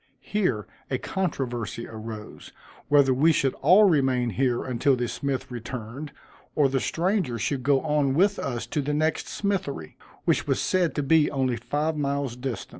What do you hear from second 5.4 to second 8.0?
returned, or the stranger should go